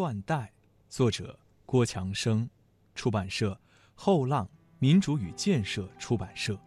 [0.00, 0.36] 断代》，
[0.88, 2.48] 作者郭强生，
[2.94, 3.60] 出版社
[3.94, 6.58] 后浪民主与建设出版社。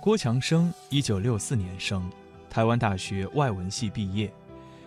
[0.00, 2.10] 郭强生，一九六四年生，
[2.48, 4.32] 台湾大学外文系毕业，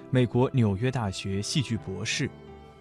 [0.09, 2.27] 美国纽约大学戏剧博士，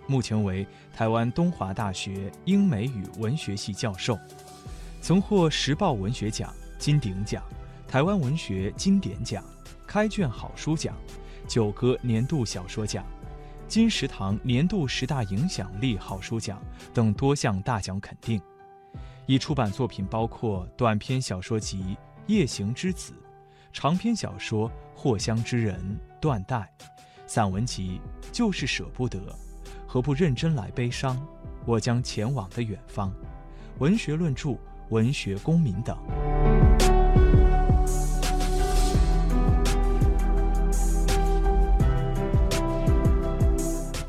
[0.07, 0.67] 目前为
[0.97, 4.19] 台湾东华大学英美语文学系教授，
[5.03, 7.43] 曾获时报文学奖、金鼎奖、
[7.87, 9.45] 台湾文学经典奖、
[9.87, 10.95] 开卷好书奖、
[11.47, 13.05] 九歌年度小说奖、
[13.67, 16.63] 金石堂年度十大影响力好书奖
[16.95, 18.41] 等多项大奖肯定。
[19.27, 21.97] 已出版作品包括短篇小说集。
[22.29, 23.15] 夜行之子，
[23.73, 25.81] 长篇小说《藿香之人》
[26.21, 26.71] 断代，
[27.27, 29.19] 散文集就是舍不得，
[29.87, 31.19] 何不认真来悲伤？
[31.65, 33.11] 我将前往的远方，
[33.79, 34.59] 文学论著、
[34.91, 35.97] 文学公民等。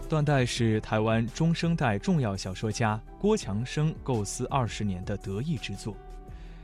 [0.09, 5.95] 断代是台湾中生代重要小说家郭强生构思二十年的得意之作。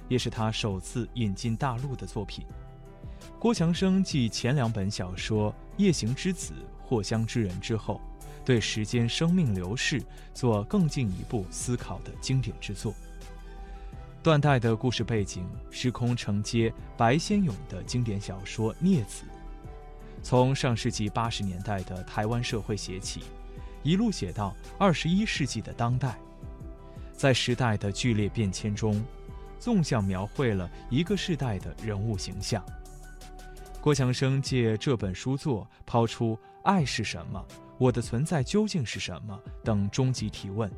[0.09, 2.43] 也是他首次引进大陆的作品。
[3.39, 6.53] 郭强生继前两本小说《夜行之子》
[6.89, 8.01] 《藿香之人》之后，
[8.43, 10.01] 对时间生命流逝
[10.33, 12.95] 做更进一步思考的经典之作。
[14.23, 19.23] 断代的故事背景时空承接白先勇的经典小说《孽子》，
[20.25, 23.21] 从上世纪八十年代的台湾社会写起，
[23.83, 26.17] 一路写到二十一世纪的当代，
[27.13, 28.99] 在时代的剧烈变迁中。
[29.59, 32.63] 纵向描绘了一个世代的人物形象。
[33.79, 37.43] 郭强生借这本书作抛出“爱是什么？
[37.77, 40.69] 我的存在究竟是什么？”等终极提问，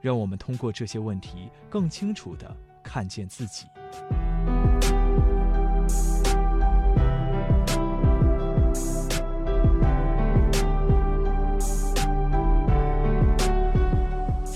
[0.00, 3.66] 让我们通过这些问题更清楚地看见自己。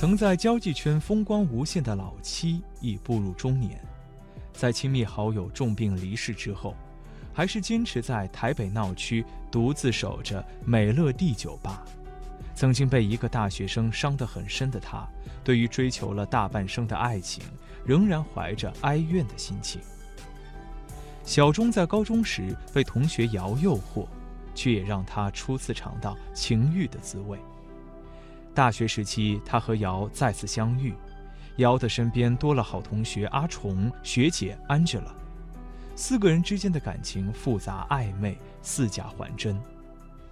[0.04, 3.80] 曾在交际圈风光无限的老七已步入中年，
[4.52, 6.74] 在亲密好友重病离世之后，
[7.32, 11.82] 还是坚持在台北闹区独自守着美乐蒂酒吧。
[12.54, 15.08] 曾经被一个大学生伤得很深的他，
[15.42, 17.42] 对于追求了大半生的爱情，
[17.82, 19.80] 仍然怀着哀怨的心情。
[21.24, 24.06] 小钟在高中时被同学姚诱惑，
[24.54, 27.38] 却也让他初次尝到情欲的滋味。
[28.54, 30.94] 大学时期，他和姚再次相遇，
[31.56, 35.12] 姚的身边多了好同学阿虫、学姐 Angela，
[35.96, 39.60] 四个人之间的感情复杂暧昧，似假还真。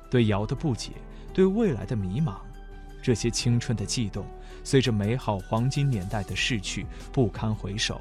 [0.08, 0.92] 对姚的不解，
[1.34, 2.36] 对未来的迷茫，
[3.02, 4.24] 这些青春的悸动，
[4.62, 8.00] 随着美好黄金年代的逝去不堪回首。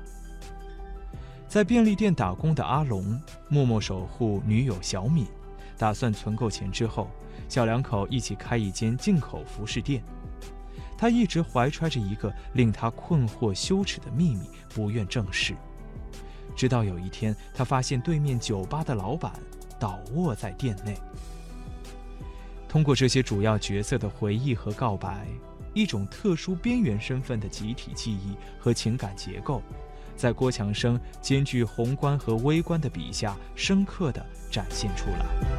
[1.48, 5.26] 在便利店打工的阿龙，默默守护女友小敏，
[5.81, 7.09] 打算存够钱之后。
[7.50, 10.03] 小两口一起开一间进口服饰店，
[10.96, 15.56] 他一直怀揣着一个令他困惑羞耻的秘密，不愿正视。
[16.56, 19.34] 直到有一天，他发现对面酒吧的老板
[19.80, 20.96] 倒卧在店内。
[22.70, 25.28] 通过这些主要角色的回忆和告白，
[25.74, 29.62] 一种特殊边缘身份的集体记忆和情感结构，
[30.16, 35.50] 在郭强生兼具宏观和微观的笔下，深刻地展现出来。